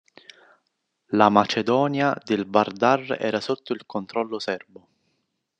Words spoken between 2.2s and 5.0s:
del Vardar era sotto il controllo Serbo.